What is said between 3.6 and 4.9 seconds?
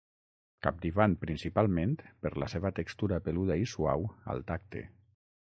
i suau al tacte.